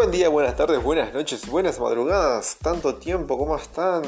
Buen 0.00 0.12
día, 0.12 0.30
buenas 0.30 0.56
tardes, 0.56 0.82
buenas 0.82 1.12
noches, 1.12 1.46
buenas 1.46 1.78
madrugadas. 1.78 2.56
Tanto 2.62 2.94
tiempo, 2.94 3.36
¿cómo 3.36 3.54
están? 3.54 4.02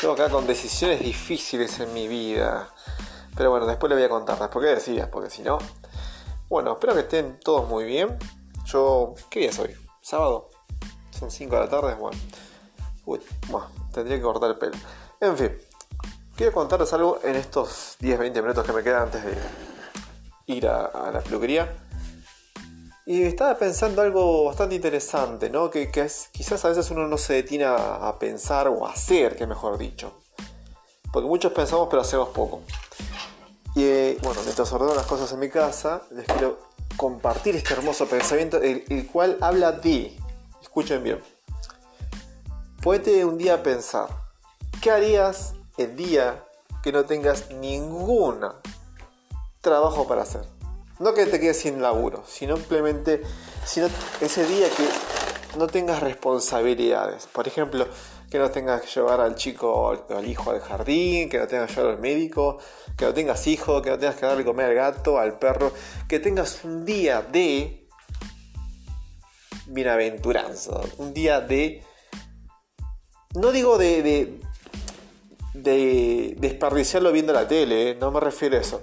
Yo 0.00 0.12
acá 0.12 0.30
con 0.30 0.46
decisiones 0.46 1.00
difíciles 1.00 1.78
en 1.80 1.92
mi 1.92 2.08
vida. 2.08 2.70
Pero 3.36 3.50
bueno, 3.50 3.66
después 3.66 3.90
le 3.90 3.96
voy 3.96 4.04
a 4.04 4.08
contar, 4.08 4.38
después 4.38 4.64
qué 4.64 4.74
decías, 4.74 5.06
porque 5.08 5.28
si 5.28 5.42
no. 5.42 5.58
Bueno, 6.48 6.72
espero 6.72 6.94
que 6.94 7.00
estén 7.00 7.38
todos 7.38 7.68
muy 7.68 7.84
bien. 7.84 8.16
Yo, 8.64 9.12
¿qué 9.28 9.40
día 9.40 9.50
es 9.50 9.58
hoy? 9.58 9.76
¿Sábado? 10.00 10.48
Son 11.10 11.30
5 11.30 11.54
de 11.54 11.60
la 11.60 11.68
tarde, 11.68 11.94
bueno. 11.96 12.18
Uy, 13.04 13.20
bueno, 13.48 13.68
tendría 13.92 14.16
que 14.16 14.22
cortar 14.22 14.48
el 14.48 14.56
pelo. 14.56 14.72
En 15.20 15.36
fin, 15.36 15.52
quiero 16.34 16.52
contarles 16.52 16.90
algo 16.94 17.20
en 17.22 17.36
estos 17.36 17.98
10-20 18.00 18.40
minutos 18.40 18.64
que 18.64 18.72
me 18.72 18.82
quedan 18.82 19.02
antes 19.02 19.22
de 19.22 19.36
ir 20.46 20.66
a, 20.66 20.86
a 20.86 21.10
la 21.10 21.20
peluquería. 21.20 21.83
Y 23.06 23.22
estaba 23.22 23.58
pensando 23.58 24.00
algo 24.00 24.44
bastante 24.46 24.76
interesante, 24.76 25.50
¿no? 25.50 25.70
Que, 25.70 25.90
es, 25.94 26.30
quizás 26.32 26.64
a 26.64 26.70
veces 26.70 26.90
uno 26.90 27.06
no 27.06 27.18
se 27.18 27.34
detiene 27.34 27.64
a, 27.66 28.16
pensar 28.18 28.66
o 28.68 28.86
a 28.86 28.92
hacer, 28.92 29.36
que 29.36 29.46
mejor 29.46 29.76
dicho. 29.76 30.22
Porque 31.12 31.28
muchos 31.28 31.52
pensamos 31.52 31.88
pero 31.90 32.00
hacemos 32.00 32.30
poco. 32.30 32.62
Y 33.74 33.84
eh, 33.84 34.18
bueno, 34.22 34.40
mientras 34.42 34.72
ordeno 34.72 34.94
las 34.94 35.04
cosas 35.04 35.30
en 35.32 35.38
mi 35.38 35.50
casa, 35.50 36.02
les 36.12 36.24
quiero 36.26 36.58
compartir 36.96 37.56
este 37.56 37.74
hermoso 37.74 38.06
pensamiento, 38.06 38.56
el, 38.62 39.06
cual 39.12 39.36
habla 39.42 39.72
de, 39.72 40.16
escuchen 40.62 41.02
bien, 41.02 41.20
puede 42.82 43.26
un 43.26 43.36
día 43.36 43.62
pensar, 43.62 44.08
¿qué 44.80 44.90
harías 44.90 45.54
el 45.76 45.94
día 45.94 46.42
que 46.82 46.90
no 46.92 47.04
tengas 47.04 47.50
ningún 47.50 48.40
trabajo 49.60 50.06
para 50.06 50.22
hacer? 50.22 50.53
No 51.04 51.12
que 51.12 51.26
te 51.26 51.38
quedes 51.38 51.58
sin 51.58 51.82
laburo, 51.82 52.24
sino 52.26 52.56
simplemente 52.56 53.20
sino 53.66 53.88
ese 54.22 54.46
día 54.46 54.66
que 54.70 55.58
no 55.58 55.66
tengas 55.66 56.02
responsabilidades. 56.02 57.26
Por 57.26 57.46
ejemplo, 57.46 57.86
que 58.30 58.38
no 58.38 58.50
tengas 58.50 58.80
que 58.80 58.86
llevar 58.86 59.20
al 59.20 59.34
chico 59.34 59.70
o 59.70 60.14
al 60.16 60.26
hijo 60.26 60.50
al 60.50 60.60
jardín, 60.60 61.28
que 61.28 61.36
no 61.36 61.46
tengas 61.46 61.68
que 61.68 61.74
llevar 61.76 61.96
al 61.96 62.00
médico, 62.00 62.56
que 62.96 63.04
no 63.04 63.12
tengas 63.12 63.46
hijo, 63.46 63.82
que 63.82 63.90
no 63.90 63.98
tengas 63.98 64.16
que 64.16 64.24
darle 64.24 64.46
comer 64.46 64.64
al 64.64 64.74
gato, 64.74 65.18
al 65.18 65.38
perro, 65.38 65.74
que 66.08 66.20
tengas 66.20 66.64
un 66.64 66.86
día 66.86 67.20
de 67.20 67.86
bienaventuranza, 69.66 70.80
un 70.96 71.12
día 71.12 71.42
de... 71.42 71.84
No 73.34 73.52
digo 73.52 73.76
de, 73.76 74.02
de, 74.02 74.40
de 75.52 76.34
desperdiciarlo 76.38 77.12
viendo 77.12 77.34
la 77.34 77.46
tele, 77.46 77.90
¿eh? 77.90 77.96
no 78.00 78.10
me 78.10 78.20
refiero 78.20 78.56
a 78.56 78.60
eso 78.60 78.80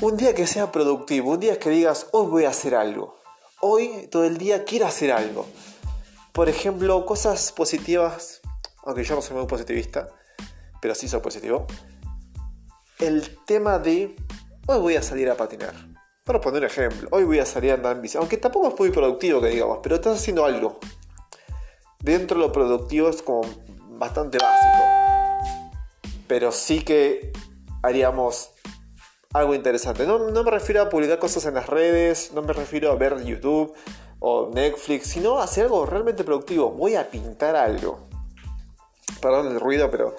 un 0.00 0.16
día 0.16 0.34
que 0.34 0.46
sea 0.46 0.72
productivo, 0.72 1.32
un 1.32 1.40
día 1.40 1.58
que 1.58 1.70
digas, 1.70 2.08
hoy 2.12 2.26
voy 2.26 2.44
a 2.44 2.50
hacer 2.50 2.74
algo. 2.74 3.18
Hoy 3.60 4.08
todo 4.10 4.24
el 4.24 4.38
día 4.38 4.64
quiero 4.64 4.86
hacer 4.86 5.12
algo. 5.12 5.46
Por 6.32 6.48
ejemplo, 6.48 7.06
cosas 7.06 7.52
positivas, 7.52 8.40
aunque 8.84 9.04
yo 9.04 9.14
no 9.14 9.22
soy 9.22 9.36
muy 9.36 9.46
positivista, 9.46 10.08
pero 10.80 10.94
sí 10.94 11.08
soy 11.08 11.20
positivo. 11.20 11.66
El 12.98 13.38
tema 13.44 13.78
de, 13.78 14.16
hoy 14.66 14.78
voy 14.78 14.96
a 14.96 15.02
salir 15.02 15.30
a 15.30 15.36
patinar. 15.36 15.74
Para 16.24 16.40
poner 16.40 16.62
un 16.62 16.66
ejemplo, 16.66 17.08
hoy 17.12 17.24
voy 17.24 17.38
a 17.38 17.46
salir 17.46 17.70
a 17.70 17.74
andar 17.74 17.96
en 17.96 18.02
bici. 18.02 18.18
Aunque 18.18 18.36
tampoco 18.36 18.68
es 18.68 18.78
muy 18.78 18.90
productivo 18.90 19.40
que 19.40 19.48
digamos, 19.48 19.78
pero 19.82 19.96
estás 19.96 20.18
haciendo 20.18 20.44
algo. 20.44 20.80
Dentro 22.00 22.38
de 22.38 22.46
lo 22.46 22.52
productivo 22.52 23.08
es 23.08 23.22
como 23.22 23.42
bastante 23.90 24.38
básico. 24.38 24.84
Pero 26.26 26.50
sí 26.50 26.82
que 26.82 27.32
haríamos 27.82 28.53
algo 29.34 29.54
interesante. 29.54 30.06
No, 30.06 30.18
me 30.18 30.50
refiero 30.50 30.80
a 30.80 30.88
publicar 30.88 31.18
cosas 31.18 31.44
en 31.46 31.54
las 31.54 31.66
redes, 31.66 32.30
no 32.32 32.40
me 32.40 32.52
refiero 32.52 32.90
a 32.90 32.94
ver 32.94 33.22
YouTube 33.24 33.74
o 34.20 34.50
Netflix, 34.54 35.08
sino 35.08 35.40
a 35.40 35.44
hacer 35.44 35.64
algo 35.64 35.84
realmente 35.84 36.24
productivo. 36.24 36.70
Voy 36.70 36.94
a 36.94 37.10
pintar 37.10 37.56
algo. 37.56 38.06
Perdón 39.20 39.48
el 39.48 39.60
ruido, 39.60 39.90
pero 39.90 40.14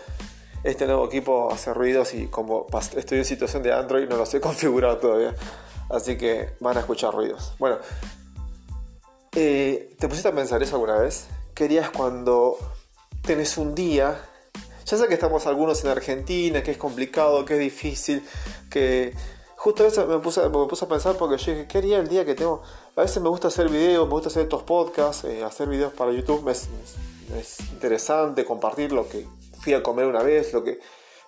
este 0.63 0.85
nuevo 0.85 1.05
equipo 1.05 1.49
hace 1.51 1.73
ruidos 1.73 2.13
y 2.13 2.27
como 2.27 2.67
estoy 2.95 3.19
en 3.19 3.25
situación 3.25 3.63
de 3.63 3.71
Android 3.71 4.07
no 4.07 4.17
lo 4.17 4.25
sé 4.25 4.41
configurado 4.41 4.97
todavía. 4.97 5.33
Así 5.89 6.17
que 6.17 6.55
van 6.59 6.75
a 6.75 6.81
escuchar 6.81 7.13
ruidos. 7.13 7.53
Bueno, 7.57 7.77
eh, 9.33 9.95
¿te 9.97 10.07
pusiste 10.09 10.27
a 10.27 10.35
pensar 10.35 10.61
eso 10.61 10.75
alguna 10.75 10.97
vez? 10.97 11.27
¿Querías 11.53 11.89
cuando 11.89 12.57
tenés 13.21 13.57
un 13.57 13.75
día 13.75 14.19
ya 14.85 14.97
sé 14.97 15.07
que 15.07 15.15
estamos 15.15 15.47
algunos 15.47 15.83
en 15.83 15.89
Argentina, 15.89 16.61
que 16.61 16.71
es 16.71 16.77
complicado, 16.77 17.43
que 17.43 17.55
es 17.55 17.59
difícil, 17.59 18.23
que 18.69 19.13
justo 19.57 19.83
eso 19.83 20.05
me 20.05 20.19
puse, 20.19 20.41
a 20.41 20.87
pensar 20.87 21.15
porque 21.17 21.37
yo 21.37 21.53
dije, 21.53 21.67
¿qué 21.67 21.79
haría 21.79 21.97
el 21.97 22.07
día 22.07 22.23
que 22.23 22.35
tengo? 22.35 22.61
A 22.95 23.01
veces 23.01 23.21
me 23.21 23.29
gusta 23.29 23.47
hacer 23.47 23.67
videos, 23.67 24.05
me 24.07 24.13
gusta 24.13 24.29
hacer 24.29 24.43
estos 24.43 24.61
podcasts, 24.61 25.23
eh, 25.23 25.43
hacer 25.43 25.67
videos 25.67 25.91
para 25.93 26.11
YouTube, 26.11 26.47
es, 26.49 26.69
es, 27.35 27.59
interesante 27.71 28.45
compartir 28.45 28.91
lo 28.91 29.09
que 29.09 29.25
fui 29.59 29.73
a 29.73 29.81
comer 29.81 30.05
una 30.05 30.21
vez, 30.21 30.53
lo 30.53 30.63
que 30.63 30.79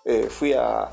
eh, 0.06 0.28
fui 0.30 0.54
a, 0.54 0.90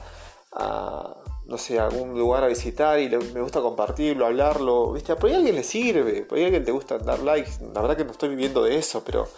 no 1.44 1.58
sé, 1.58 1.78
a 1.78 1.84
algún 1.84 2.18
lugar 2.18 2.44
a 2.44 2.46
visitar 2.46 2.98
y 2.98 3.10
me 3.10 3.42
gusta 3.42 3.60
compartirlo, 3.60 4.24
hablarlo, 4.24 4.92
¿viste? 4.92 5.14
Por 5.16 5.28
ahí 5.28 5.34
a 5.34 5.38
alguien 5.38 5.54
le 5.54 5.64
sirve, 5.64 6.22
por 6.22 6.38
ahí 6.38 6.44
a 6.44 6.46
alguien 6.46 6.64
te 6.64 6.72
gusta 6.72 6.96
dar 6.96 7.18
likes, 7.18 7.50
la 7.74 7.82
verdad 7.82 7.96
que 7.98 8.06
no 8.06 8.12
estoy 8.12 8.30
viviendo 8.30 8.62
de 8.62 8.78
eso, 8.78 9.04
pero 9.04 9.28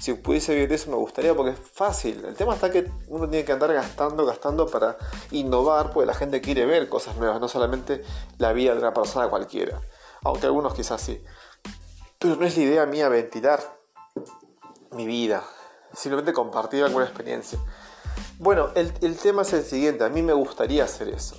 si 0.00 0.14
pudiese 0.14 0.54
vivir 0.54 0.72
eso 0.72 0.90
me 0.90 0.96
gustaría 0.96 1.34
porque 1.34 1.52
es 1.52 1.58
fácil. 1.58 2.24
El 2.24 2.34
tema 2.34 2.54
está 2.54 2.70
que 2.70 2.90
uno 3.08 3.28
tiene 3.28 3.44
que 3.44 3.52
andar 3.52 3.72
gastando, 3.72 4.24
gastando 4.26 4.66
para 4.66 4.96
innovar, 5.30 5.92
porque 5.92 6.06
la 6.06 6.14
gente 6.14 6.40
quiere 6.40 6.66
ver 6.66 6.88
cosas 6.88 7.16
nuevas, 7.16 7.40
no 7.40 7.48
solamente 7.48 8.02
la 8.38 8.52
vida 8.52 8.72
de 8.72 8.80
una 8.80 8.92
persona 8.92 9.28
cualquiera. 9.28 9.80
Aunque 10.22 10.46
algunos 10.46 10.74
quizás 10.74 11.00
sí. 11.00 11.22
Pero 12.18 12.36
no 12.36 12.46
es 12.46 12.56
la 12.56 12.62
idea 12.62 12.86
mía 12.86 13.08
ventilar 13.08 13.60
mi 14.92 15.06
vida, 15.06 15.42
simplemente 15.92 16.32
compartir 16.32 16.84
alguna 16.84 17.04
experiencia. 17.04 17.58
Bueno, 18.38 18.70
el, 18.74 19.16
tema 19.16 19.42
es 19.42 19.52
el 19.52 19.64
siguiente, 19.64 20.04
a 20.04 20.08
mí 20.08 20.22
me 20.22 20.32
gustaría 20.32 20.84
hacer 20.84 21.08
eso. 21.08 21.36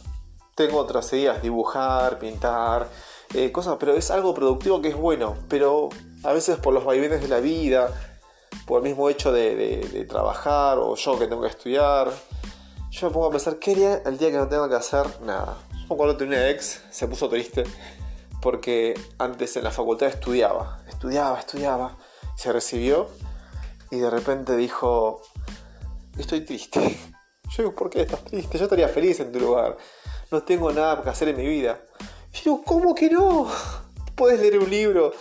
Tengo 0.56 0.78
otras 0.78 1.12
ideas, 1.14 1.42
dibujar, 1.42 2.20
pintar, 2.20 2.90
eh, 3.34 3.52
cosas, 3.52 3.78
pero 3.80 3.94
es 3.94 4.12
algo 4.12 4.34
productivo 4.34 4.82
que 4.82 4.90
es 4.90 4.96
bueno, 4.96 5.36
pero 5.50 5.90
a 6.24 6.34
veces 6.34 6.58
por 6.58 6.74
los 6.74 6.86
vaivenes 6.86 7.22
de 7.22 7.28
la 7.28 7.40
vida, 7.40 8.13
por 8.66 8.82
el 8.82 8.90
mismo 8.90 9.10
hecho 9.10 9.32
de, 9.32 10.06
trabajar 10.10 10.78
o 10.80 10.96
yo 10.96 11.20
que 11.20 11.28
tengo 11.28 11.42
que 11.42 11.50
estudiar, 11.50 12.12
yo 12.90 13.08
me 13.08 13.14
pongo 13.14 13.28
a 13.28 13.32
pensar, 13.32 13.58
¿qué 13.58 13.72
haría 13.72 14.02
el 14.06 14.18
día 14.18 14.32
que 14.32 14.38
no 14.38 14.48
tengo 14.48 14.70
que 14.70 14.76
hacer 14.76 15.06
nada? 15.22 15.58
Yo 15.90 15.98
cuando 15.98 16.16
tenía 16.16 16.38
una 16.38 16.50
ex 16.50 16.82
se 16.92 17.08
puso 17.08 17.28
triste 17.30 17.64
porque 18.42 18.94
antes 19.18 19.56
en 19.56 19.64
la 19.64 19.72
facultad 19.72 20.10
estudiaba, 20.10 20.84
estudiaba, 20.88 21.40
estudiaba, 21.40 21.98
se 22.36 22.52
recibió 22.52 23.08
y 23.90 23.98
de 23.98 24.10
repente 24.10 24.56
dijo, 24.58 25.22
estoy 26.18 26.42
triste. 26.42 26.80
Yo 27.56 27.64
digo, 27.64 27.76
¿por 27.76 27.90
qué 27.90 28.02
estás 28.02 28.24
triste? 28.26 28.58
Yo 28.58 28.64
estaría 28.64 28.88
feliz 28.88 29.20
en 29.20 29.32
tu 29.32 29.40
lugar. 29.40 29.78
No 30.32 30.42
tengo 30.42 30.72
nada 30.72 31.04
que 31.04 31.10
hacer 31.10 31.28
en 31.28 31.38
mi 31.38 31.46
vida. 31.46 31.80
yo 32.32 32.42
digo, 32.44 32.64
¿cómo 32.64 32.96
que 32.96 33.12
no? 33.12 33.48
Puedes 34.16 34.40
leer 34.40 34.58
un 34.58 34.70
libro, 34.70 35.14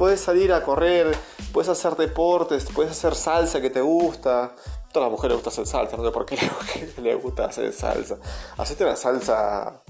puedes 0.00 0.22
salir 0.22 0.50
a 0.50 0.62
correr, 0.62 1.14
puedes 1.52 1.68
hacer 1.68 1.94
deportes, 1.94 2.64
puedes 2.74 2.92
hacer 2.92 3.14
salsa 3.14 3.60
que 3.60 3.68
te 3.68 3.82
gusta. 3.82 4.44
A 4.44 4.54
todas 4.90 5.10
las 5.10 5.12
mujeres 5.12 5.36
les 5.36 5.44
gusta 5.44 5.50
hacer 5.50 5.66
salsa, 5.66 5.96
no 5.98 6.04
sé 6.06 6.10
por 6.10 6.24
qué 6.24 6.38
le 7.02 7.14
gusta 7.16 7.44
hacer 7.44 7.70
salsa. 7.70 8.16
Hacete 8.56 8.84
una 8.84 8.96
salsa, 8.96 9.82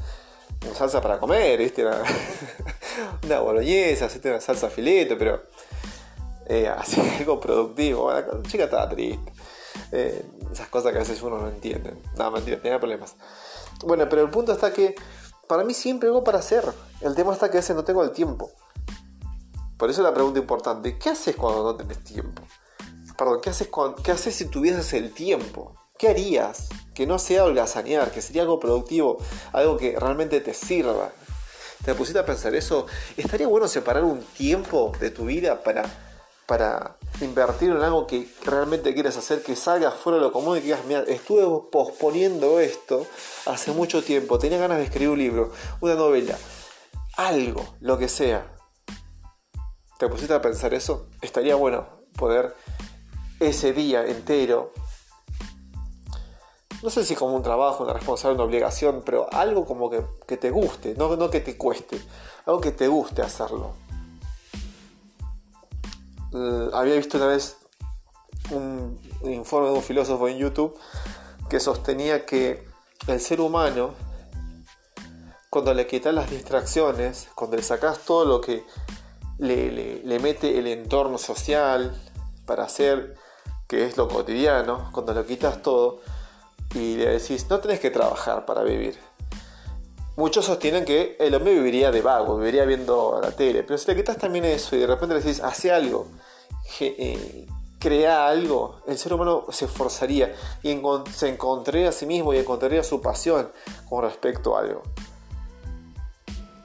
una 0.65 0.75
salsa 0.75 1.01
para 1.01 1.21
comer. 1.21 1.73
Una, 1.79 2.03
una 3.23 3.39
boloñesa, 3.39 4.07
hacete 4.07 4.31
una 4.31 4.41
salsa 4.41 4.69
filete, 4.69 5.15
pero 5.15 5.45
eh, 6.49 6.69
algo 7.21 7.39
productivo. 7.39 8.13
La 8.13 8.27
chica 8.49 8.65
estaba 8.65 8.89
triste. 8.89 9.33
Eh, 9.93 10.25
esas 10.51 10.67
cosas 10.67 10.91
que 10.91 10.99
a 10.99 11.03
veces 11.03 11.23
uno 11.23 11.39
no 11.39 11.47
entiende. 11.47 11.95
Nada, 12.19 12.33
mentira, 12.33 12.61
tenía 12.61 12.81
problemas. 12.81 13.15
Bueno, 13.85 14.09
pero 14.09 14.23
el 14.23 14.31
punto 14.31 14.51
está 14.51 14.73
que 14.73 14.97
para 15.47 15.63
mí 15.63 15.73
siempre 15.73 16.09
algo 16.09 16.25
para 16.25 16.41
hacer. 16.41 16.65
El 17.01 17.15
tema 17.15 17.33
está 17.33 17.49
que 17.49 17.59
a 17.59 17.61
veces 17.61 17.77
no 17.77 17.85
tengo 17.85 18.03
el 18.03 18.11
tiempo. 18.11 18.51
Por 19.81 19.89
eso 19.89 20.03
la 20.03 20.13
pregunta 20.13 20.39
importante, 20.39 20.99
¿qué 20.99 21.09
haces 21.09 21.35
cuando 21.35 21.63
no 21.65 21.75
tenés 21.75 22.05
tiempo? 22.05 22.43
Perdón, 23.17 23.41
¿qué 23.43 23.49
haces, 23.49 23.71
¿qué 24.05 24.13
haces 24.13 24.35
si 24.35 24.45
tuvieses 24.45 24.93
el 24.93 25.11
tiempo? 25.11 25.75
¿Qué 25.97 26.09
harías? 26.09 26.69
Que 26.95 27.07
no 27.07 27.19
sea 27.19 27.45
holgazanear, 27.45 28.11
que 28.11 28.21
sería 28.21 28.43
algo 28.43 28.61
productivo, 28.61 29.17
algo 29.55 29.79
que 29.79 29.99
realmente 29.99 30.43
te 30.43 30.53
sirva. 30.53 31.13
¿Te 31.83 31.95
pusiste 31.95 32.19
a 32.19 32.27
pensar 32.27 32.55
eso? 32.55 32.85
¿Estaría 33.17 33.47
bueno 33.47 33.69
separar 33.69 34.05
un 34.05 34.21
tiempo 34.21 34.93
de 35.01 35.11
tu 35.11 35.25
vida 35.25 35.63
para, 35.63 35.87
para 36.45 36.99
invertir 37.23 37.71
en 37.71 37.79
algo 37.79 38.07
que 38.07 38.29
realmente 38.45 38.93
quieres 38.93 39.17
hacer, 39.17 39.43
que 39.43 39.57
salgas 39.57 39.95
fuera 39.95 40.19
de 40.19 40.25
lo 40.25 40.31
común 40.31 40.59
y 40.59 40.61
que 40.61 40.67
digas, 40.67 40.85
mira, 40.87 41.05
estuve 41.05 41.71
posponiendo 41.73 42.61
esto 42.61 43.07
hace 43.47 43.73
mucho 43.73 44.05
tiempo, 44.05 44.39
tenía 44.39 44.59
ganas 44.59 44.77
de 44.77 44.85
escribir 44.85 45.09
un 45.09 45.19
libro, 45.19 45.53
una 45.81 45.95
novela, 45.95 46.37
algo, 47.17 47.65
lo 47.81 47.97
que 47.97 48.11
sea 48.11 48.60
te 50.01 50.09
pusiste 50.09 50.33
a 50.33 50.41
pensar 50.41 50.73
eso, 50.73 51.09
estaría 51.21 51.55
bueno 51.57 51.87
poder 52.17 52.57
ese 53.39 53.75
día 53.75 54.07
entero, 54.07 54.73
no 56.83 56.89
sé 56.89 57.05
si 57.05 57.15
como 57.15 57.37
un 57.37 57.43
trabajo, 57.43 57.85
una 57.85 57.93
responsabilidad, 57.93 58.43
una 58.43 58.49
obligación, 58.49 59.03
pero 59.05 59.31
algo 59.31 59.67
como 59.67 59.91
que, 59.91 60.39
te 60.39 60.51
guste, 60.51 60.95
no, 60.95 61.15
no 61.17 61.29
que 61.29 61.41
te 61.41 61.59
cueste, 61.59 62.01
algo 62.47 62.63
que 62.63 62.73
te 62.73 62.89
guste 62.89 63.21
hacerlo. 63.21 63.75
eh, 66.33 66.71
había 66.73 66.95
visto 66.95 67.19
una 67.19 67.27
vez 67.27 67.59
un 68.53 68.99
informe 69.25 69.69
de 69.69 69.75
un 69.75 69.83
filósofo 69.83 70.29
en 70.29 70.39
YouTube 70.39 70.79
que 71.51 71.61
sostenía 71.61 72.25
que 72.25 72.67
el 73.07 73.21
ser 73.21 73.43
humano, 73.43 73.91
cuando 75.51 75.75
le 75.75 75.87
quitas 75.87 76.15
las 76.15 76.31
distracciones, 76.31 77.29
cuando 77.35 77.59
le 77.59 77.63
sacas 77.63 77.99
todo 77.99 78.25
lo 78.25 78.41
que 78.41 78.65
le, 79.41 80.03
le, 80.05 80.19
mete 80.19 80.59
el 80.59 80.67
entorno 80.67 81.19
social 81.19 81.95
para 82.47 82.65
hacer, 82.65 83.15
que 83.67 83.87
es 83.87 83.97
lo 83.97 84.09
cotidiano, 84.09 84.91
cuando 84.93 85.15
lo 85.15 85.25
quitas 85.25 85.63
todo 85.63 86.01
y 86.75 86.97
le 86.97 87.19
decís, 87.19 87.47
no 87.49 87.59
tenés 87.59 87.81
que 87.81 87.91
trabajar 87.91 88.45
para 88.45 88.63
vivir. 88.63 88.99
Muchos 90.17 90.45
sostienen 90.45 90.85
que 90.85 91.17
el 91.19 91.35
hombre 91.35 91.55
viviría 91.55 91.91
de 91.91 92.03
vago, 92.03 92.37
viviría 92.37 92.65
viendo 92.65 93.19
la 93.23 93.31
tele, 93.31 93.63
pero 93.63 93.79
si 93.79 93.89
le 93.89 93.97
quitas 93.97 94.19
también 94.19 94.45
eso 94.45 94.77
y 94.77 94.81
de 94.81 94.87
repente 94.87 95.15
le 95.15 95.23
decís, 95.23 95.41
hace 95.41 95.73
algo, 95.73 96.09
eh, 96.81 97.47
crea 97.79 98.29
algo, 98.29 98.83
el 98.87 98.99
ser 98.99 99.15
humano 99.15 99.47
se 99.49 99.65
esforzaría 99.65 100.35
y 100.63 100.79
se 101.13 101.29
encontraría 101.29 101.89
a 101.89 101.93
sí 101.93 102.05
mismo 102.05 102.35
y 102.35 102.39
encontraría 102.39 102.85
su 102.85 103.01
pasión 103.01 103.51
con 103.89 104.03
respecto 104.03 104.57
a 104.57 104.61
algo. 104.61 104.83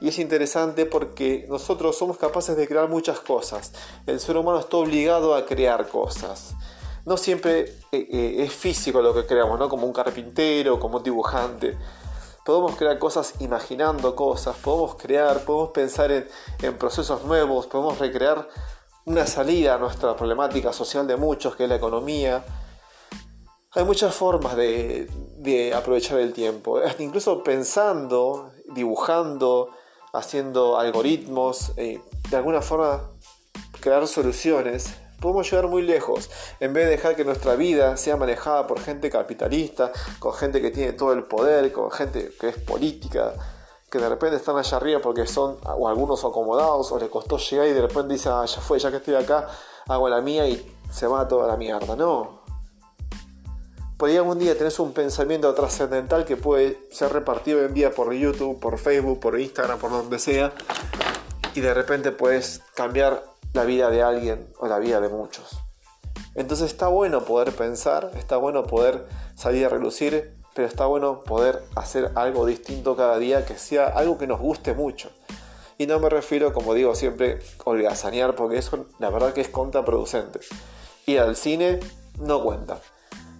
Y 0.00 0.08
es 0.08 0.18
interesante 0.18 0.86
porque 0.86 1.46
nosotros 1.48 1.96
somos 1.96 2.18
capaces 2.18 2.56
de 2.56 2.68
crear 2.68 2.88
muchas 2.88 3.20
cosas. 3.20 3.72
El 4.06 4.20
ser 4.20 4.36
humano 4.36 4.58
está 4.58 4.76
obligado 4.76 5.34
a 5.34 5.46
crear 5.46 5.88
cosas. 5.88 6.54
No 7.04 7.16
siempre 7.16 7.60
eh, 7.92 8.08
eh, 8.10 8.36
es 8.40 8.52
físico 8.52 9.00
lo 9.00 9.14
que 9.14 9.26
creamos, 9.26 9.58
¿no? 9.58 9.68
Como 9.68 9.86
un 9.86 9.92
carpintero, 9.92 10.78
como 10.78 10.98
un 10.98 11.02
dibujante. 11.02 11.76
Podemos 12.44 12.76
crear 12.76 12.98
cosas 12.98 13.34
imaginando 13.40 14.14
cosas, 14.14 14.56
podemos 14.56 14.94
crear, 14.96 15.40
podemos 15.44 15.70
pensar 15.70 16.12
en, 16.12 16.28
en 16.62 16.78
procesos 16.78 17.24
nuevos, 17.24 17.66
podemos 17.66 17.98
recrear 17.98 18.48
una 19.06 19.24
salida 19.24 19.76
a 19.76 19.78
nuestra 19.78 20.16
problemática 20.16 20.72
social 20.72 21.06
de 21.06 21.16
muchos, 21.16 21.54
que 21.54 21.64
es 21.64 21.68
la 21.68 21.76
economía. 21.76 22.44
Hay 23.72 23.84
muchas 23.84 24.14
formas 24.14 24.56
de, 24.56 25.72
aprovechar 25.74 26.18
el 26.18 26.32
tiempo, 26.32 26.80
incluso 26.98 27.42
pensando, 27.42 28.50
dibujando, 28.74 29.70
haciendo 30.16 30.78
algoritmos, 30.78 31.72
eh, 31.76 32.00
de 32.30 32.36
alguna 32.36 32.62
forma 32.62 33.10
crear 33.80 34.06
soluciones. 34.06 34.94
Podemos 35.20 35.50
llegar 35.50 35.68
muy 35.68 35.82
lejos, 35.82 36.30
en 36.60 36.72
vez 36.74 36.84
de 36.84 36.90
dejar 36.90 37.16
que 37.16 37.24
nuestra 37.24 37.56
vida 37.56 37.96
sea 37.96 38.16
manejada 38.16 38.66
por 38.66 38.80
gente 38.80 39.08
capitalista, 39.08 39.90
con 40.18 40.34
gente 40.34 40.60
que 40.60 40.70
tiene 40.70 40.92
todo 40.92 41.12
el 41.12 41.24
poder, 41.24 41.72
con 41.72 41.90
gente 41.90 42.32
que 42.38 42.48
es 42.48 42.58
política, 42.58 43.32
que 43.90 43.98
de 43.98 44.08
repente 44.08 44.36
están 44.36 44.58
allá 44.58 44.76
arriba 44.76 45.00
porque 45.00 45.26
son 45.26 45.58
o 45.64 45.88
algunos 45.88 46.24
acomodados 46.24 46.92
o 46.92 46.98
le 46.98 47.08
costó 47.08 47.38
llegar 47.38 47.66
y 47.66 47.72
de 47.72 47.82
repente 47.82 48.14
dice, 48.14 48.28
ah, 48.30 48.44
ya 48.44 48.60
fue, 48.60 48.78
ya 48.78 48.90
que 48.90 48.98
estoy 48.98 49.14
acá, 49.14 49.48
hago 49.88 50.08
la 50.08 50.20
mía 50.20 50.46
y 50.46 50.76
se 50.90 51.06
va 51.06 51.26
toda 51.26 51.46
la 51.46 51.56
mierda. 51.56 51.96
No. 51.96 52.45
Ahí 53.98 54.16
algún 54.16 54.38
día 54.38 54.56
tenés 54.56 54.78
un 54.78 54.92
pensamiento 54.92 55.52
trascendental 55.54 56.24
que 56.24 56.36
puede 56.36 56.78
ser 56.90 57.12
repartido 57.12 57.64
en 57.64 57.74
día 57.74 57.90
por 57.90 58.12
YouTube, 58.12 58.60
por 58.60 58.78
Facebook, 58.78 59.20
por 59.20 59.40
Instagram, 59.40 59.78
por 59.78 59.90
donde 59.90 60.18
sea, 60.18 60.52
y 61.54 61.60
de 61.60 61.72
repente 61.72 62.12
puedes 62.12 62.62
cambiar 62.74 63.24
la 63.54 63.64
vida 63.64 63.90
de 63.90 64.02
alguien 64.02 64.52
o 64.58 64.66
la 64.66 64.78
vida 64.78 65.00
de 65.00 65.08
muchos. 65.08 65.58
Entonces 66.34 66.70
está 66.70 66.88
bueno 66.88 67.24
poder 67.24 67.52
pensar, 67.52 68.10
está 68.16 68.36
bueno 68.36 68.64
poder 68.64 69.06
salir 69.34 69.64
a 69.64 69.70
relucir 69.70 70.36
pero 70.56 70.68
está 70.68 70.86
bueno 70.86 71.22
poder 71.22 71.62
hacer 71.74 72.12
algo 72.14 72.46
distinto 72.46 72.96
cada 72.96 73.18
día, 73.18 73.44
que 73.44 73.58
sea 73.58 73.88
algo 73.88 74.16
que 74.16 74.26
nos 74.26 74.40
guste 74.40 74.72
mucho. 74.72 75.10
Y 75.76 75.86
no 75.86 76.00
me 76.00 76.08
refiero, 76.08 76.54
como 76.54 76.72
digo 76.72 76.94
siempre, 76.94 77.40
holgazanear, 77.62 78.34
porque 78.34 78.56
eso 78.56 78.86
la 78.98 79.10
verdad 79.10 79.34
que 79.34 79.42
es 79.42 79.50
contraproducente. 79.50 80.40
Ir 81.04 81.20
al 81.20 81.36
cine 81.36 81.80
no 82.18 82.42
cuenta. 82.42 82.80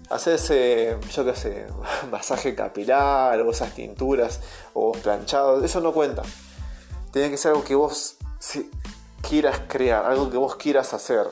Hacer 0.08 0.34
ese, 0.34 0.98
yo 1.12 1.24
qué 1.24 1.34
sé, 1.34 1.66
masaje 2.10 2.54
capilar, 2.54 3.40
o 3.40 3.50
esas 3.50 3.74
tinturas, 3.74 4.40
o 4.74 4.92
planchados, 4.92 5.64
eso 5.64 5.80
no 5.80 5.92
cuenta. 5.92 6.22
Tiene 7.12 7.30
que 7.30 7.36
ser 7.36 7.52
algo 7.52 7.64
que 7.64 7.74
vos 7.74 8.16
quieras 9.28 9.62
crear, 9.68 10.04
algo 10.04 10.30
que 10.30 10.36
vos 10.36 10.56
quieras 10.56 10.92
hacer. 10.94 11.26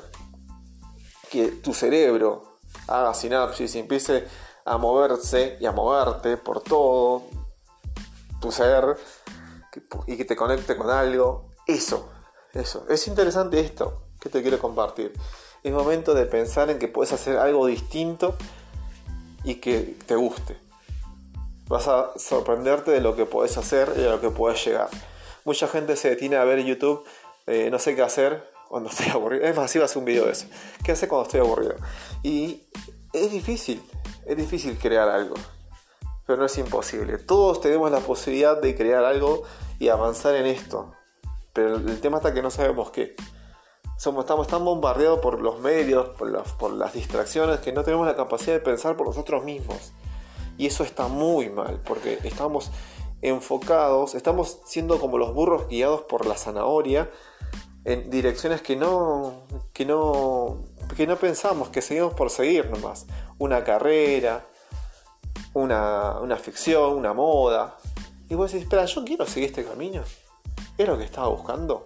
Que 1.31 1.49
tu 1.49 1.75
cerebro 1.75 2.59
haga 2.87 3.15
sinapsis 3.15 3.75
y 3.75 3.79
empiece 3.81 4.25
a 4.65 4.79
moverse 4.79 5.57
y 5.61 5.67
a 5.67 5.73
moverte 5.73 6.37
por 6.37 6.63
todo 6.63 7.25
tu 8.41 8.51
ser 8.51 8.97
y 10.07 10.17
que 10.17 10.25
te 10.25 10.37
conecte 10.37 10.77
con 10.77 10.91
algo. 10.91 11.51
Eso, 11.67 12.09
eso. 12.53 12.87
Es 12.89 13.07
interesante 13.09 13.61
esto 13.61 14.03
que 14.21 14.29
te 14.29 14.43
quiero 14.43 14.59
compartir. 14.59 15.13
Es 15.63 15.73
momento 15.73 16.15
de 16.15 16.27
pensar 16.27 16.71
en 16.71 16.79
que 16.79 16.89
puedes 16.89 17.13
hacer 17.13 17.39
algo 17.39 17.67
distinto 17.67 18.37
y 19.45 19.57
que 19.57 19.97
te 20.07 20.17
guste. 20.17 20.57
Vas 21.69 21.89
a 21.89 22.13
sorprenderte 22.19 22.91
de 22.91 23.01
lo 23.01 23.17
que 23.17 23.27
puedes 23.27 23.57
hacer 23.57 23.93
y 23.97 24.01
de 24.01 24.11
lo 24.11 24.21
que 24.21 24.31
puedes 24.31 24.65
llegar. 24.65 24.89
Mucha 25.45 25.69
gente 25.69 25.97
se 25.97 26.11
detiene 26.11 26.37
a 26.37 26.45
ver 26.45 26.65
YouTube, 26.65 27.05
eh, 27.47 27.69
no 27.71 27.79
sé 27.79 27.95
qué 27.95 28.03
hacer 28.03 28.51
cuando 28.69 28.89
estoy 28.91 29.09
aburrido. 29.09 29.45
Es 29.45 29.57
más, 29.57 29.75
iba 29.75 29.85
a 29.85 29.87
hacer 29.87 29.99
un 29.99 30.05
video 30.05 30.27
de 30.27 30.33
eso. 30.33 30.47
¿Qué 30.83 30.93
hace 30.93 31.09
cuando 31.09 31.27
estoy 31.27 31.41
aburrido? 31.41 31.77
Y 32.23 32.65
es 33.13 33.31
difícil, 33.31 33.83
es 34.27 34.37
difícil 34.37 34.79
crear 34.79 35.09
algo, 35.09 35.37
pero 36.27 36.39
no 36.39 36.47
es 36.47 36.59
imposible. 36.59 37.19
Todos 37.19 37.61
tenemos 37.61 37.91
la 37.91 38.01
posibilidad 38.01 38.61
de 38.61 38.75
crear 38.75 39.05
algo 39.05 39.45
y 39.79 39.89
avanzar 39.89 40.35
en 40.35 40.47
esto, 40.47 40.93
pero 41.53 41.77
el 41.77 42.01
tema 42.01 42.19
está 42.19 42.35
que 42.35 42.43
no 42.43 42.51
sabemos 42.51 42.91
qué. 42.91 43.15
Somos, 43.97 44.25
estamos 44.25 44.49
tan 44.49 44.65
bombardeados 44.65 45.21
por 45.21 45.41
los 45.41 45.61
medios, 45.61 46.09
por, 46.11 46.73
las 46.73 46.93
distracciones, 46.93 47.61
que 47.61 47.73
no 47.73 47.85
tenemos 47.85 48.07
la 48.07 48.17
capacidad 48.17 48.55
de 48.55 48.61
pensar 48.61 48.97
por 48.97 49.07
nosotros 49.07 49.45
mismos. 49.45 49.93
Y 50.59 50.67
eso 50.67 50.85
está 50.85 51.09
muy 51.09 51.49
mal, 51.49 51.81
porque 51.85 52.19
estamos 52.25 52.71
enfocados, 53.23 54.15
estamos 54.15 54.59
siendo 54.67 55.01
como 55.01 55.19
los 55.19 55.33
burros 55.33 55.69
guiados 55.69 56.03
por 56.03 56.27
la 56.27 56.37
zanahoria 56.37 57.11
en 57.85 58.11
direcciones 58.11 58.63
que 58.63 58.77
no, 58.77 59.45
que 59.73 59.85
no, 59.85 60.65
que 60.97 61.07
no 61.07 61.17
pensamos, 61.17 61.69
que 61.69 61.83
seguimos 61.83 62.15
por 62.15 62.31
seguir 62.31 62.71
nomás. 62.71 63.07
Una 63.39 63.63
carrera, 63.63 64.47
una, 65.53 66.19
una 66.21 66.37
ficción, 66.37 66.95
una 66.95 67.13
moda. 67.13 67.77
Y 68.29 68.35
vos 68.35 68.51
decís, 68.51 68.65
espera, 68.65 68.87
yo 68.87 69.05
quiero 69.05 69.27
seguir 69.27 69.51
este 69.51 69.65
camino. 69.65 70.03
¿Es 70.79 70.89
lo 70.89 70.99
que 70.99 71.05
estaba 71.05 71.29
buscando? 71.29 71.85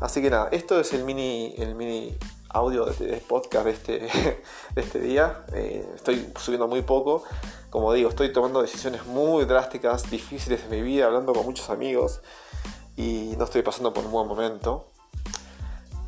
Así 0.00 0.20
que 0.20 0.28
nada, 0.28 0.48
esto 0.52 0.78
es 0.78 0.92
el 0.92 1.04
mini, 1.04 1.54
el 1.56 1.74
mini 1.74 2.18
audio 2.50 2.84
de, 2.84 3.16
podcast 3.18 3.64
de 3.64 3.70
este, 3.70 3.98
de 4.74 4.82
este 4.82 5.00
día. 5.00 5.44
Eh, 5.54 5.88
estoy 5.94 6.32
subiendo 6.38 6.68
muy 6.68 6.82
poco. 6.82 7.24
Como 7.70 7.92
digo, 7.94 8.10
estoy 8.10 8.30
tomando 8.30 8.60
decisiones 8.60 9.06
muy 9.06 9.46
drásticas, 9.46 10.10
difíciles 10.10 10.64
en 10.64 10.70
mi 10.70 10.82
vida, 10.82 11.06
hablando 11.06 11.32
con 11.32 11.46
muchos 11.46 11.70
amigos 11.70 12.20
y 12.96 13.34
no 13.38 13.44
estoy 13.44 13.62
pasando 13.62 13.94
por 13.94 14.04
un 14.04 14.12
buen 14.12 14.28
momento. 14.28 14.92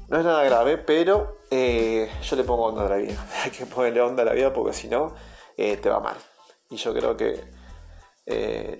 No 0.08 0.18
es 0.18 0.24
nada 0.24 0.42
grave, 0.44 0.76
pero 0.76 1.38
eh, 1.50 2.10
yo 2.22 2.36
le 2.36 2.44
pongo 2.44 2.66
onda 2.66 2.84
a 2.84 2.88
la 2.90 2.96
vida. 2.96 3.26
Hay 3.44 3.50
que 3.50 3.64
ponerle 3.64 4.02
onda 4.02 4.22
a 4.22 4.26
la 4.26 4.32
vida 4.32 4.52
porque 4.52 4.74
si 4.74 4.88
no, 4.88 5.14
eh, 5.56 5.78
te 5.78 5.88
va 5.88 6.00
mal. 6.00 6.16
Y 6.68 6.76
yo 6.76 6.92
creo 6.92 7.16
que 7.16 7.56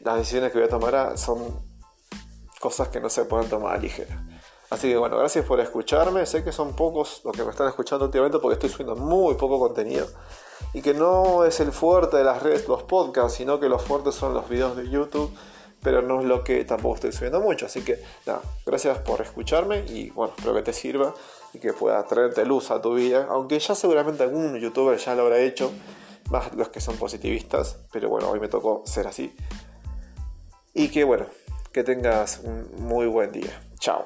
las 0.05 0.19
decisiones 0.19 0.53
que 0.53 0.59
voy 0.59 0.67
a 0.67 0.71
tomar 0.71 1.17
son 1.17 1.67
cosas 2.61 2.89
que 2.89 3.01
no 3.01 3.09
se 3.09 3.25
pueden 3.25 3.49
tomar 3.49 3.77
a 3.77 3.79
ligera. 3.79 4.23
Así 4.71 4.89
que 4.89 4.97
bueno, 4.97 5.17
gracias 5.17 5.45
por 5.45 5.61
escucharme. 5.61 6.27
Sé 6.27 6.45
que 6.45 6.53
son 6.53 6.75
pocos 6.75 7.23
los 7.25 7.35
que 7.35 7.43
me 7.43 7.51
están 7.51 7.69
escuchando 7.69 8.05
últimamente 8.07 8.39
porque 8.39 8.55
estoy 8.55 8.71
subiendo 8.71 8.97
muy 8.97 9.35
poco 9.35 9.59
contenido. 9.59 10.07
Y 10.75 10.83
que 10.83 10.95
no 10.95 11.45
es 11.45 11.61
el 11.61 11.73
fuerte 11.73 12.19
de 12.19 12.25
las 12.25 12.43
redes, 12.43 12.69
los 12.69 12.83
podcasts, 12.83 13.39
sino 13.39 13.59
que 13.59 13.69
los 13.69 13.83
fuertes 13.83 14.15
son 14.15 14.35
los 14.35 14.49
videos 14.49 14.77
de 14.77 14.89
YouTube 14.89 15.31
pero 15.83 16.03
no 16.03 16.21
es 16.21 16.27
lo 16.27 16.43
que 16.45 16.65
tampoco 16.65 16.97
estoy 16.97 17.13
subiendo 17.13 17.41
mucho. 17.41 17.67
Así 17.67 17.83
que 17.83 18.03
nada, 18.27 18.41
gracias 18.67 18.99
por 18.99 19.21
escucharme 19.21 19.85
y 19.89 20.11
bueno, 20.11 20.35
espero 20.37 20.55
que 20.55 20.63
te 20.63 20.73
sirva 20.73 21.15
y 21.53 21.59
que 21.59 21.73
pueda 21.73 22.05
traerte 22.07 22.45
luz 22.45 22.71
a 22.71 22.81
tu 22.81 22.95
vida. 22.95 23.27
Aunque 23.31 23.59
ya 23.59 23.75
seguramente 23.75 24.23
algún 24.23 24.59
youtuber 24.59 24.99
ya 24.99 25.15
lo 25.15 25.23
habrá 25.23 25.39
hecho, 25.39 25.71
más 26.31 26.53
los 26.55 26.69
que 26.69 26.81
son 26.81 26.97
positivistas, 26.97 27.79
pero 27.93 28.09
bueno, 28.09 28.31
hoy 28.31 28.41
me 28.41 28.49
tocó 28.49 28.83
ser 28.87 29.07
así. 29.07 29.35
Y 30.75 30.89
que 30.89 31.05
bueno, 31.05 31.27
que 31.73 31.85
tengas 31.85 32.41
un 32.45 32.69
muy 32.79 33.07
buen 33.07 33.33
día. 33.33 33.61
Chao. 33.79 34.05